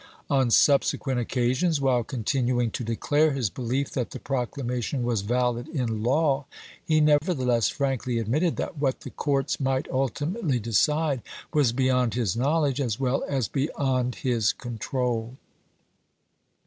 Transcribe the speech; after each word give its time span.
On 0.31 0.49
subsequent 0.49 1.19
occasions, 1.19 1.79
while 1.79 2.03
continuing 2.03 2.71
to 2.71 2.83
declare 2.83 3.33
his 3.33 3.51
belief 3.51 3.91
that 3.91 4.09
the 4.09 4.19
proclamation 4.19 5.03
was 5.03 5.21
valid 5.21 5.67
in 5.67 6.01
law, 6.01 6.45
he 6.83 6.99
never 6.99 7.35
theless 7.35 7.71
frankly 7.71 8.17
admitted 8.17 8.55
that 8.55 8.79
what 8.79 9.01
the 9.01 9.11
courts 9.11 9.59
might 9.59 9.87
ultimately 9.91 10.57
decide 10.57 11.21
was 11.53 11.71
beyond 11.71 12.15
his 12.15 12.35
knowledge 12.35 12.81
as 12.81 12.99
well 12.99 13.23
as 13.27 13.47
beyond 13.47 14.15
his 14.15 14.53
control. 14.53 15.37